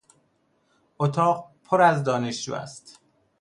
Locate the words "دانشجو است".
2.03-2.99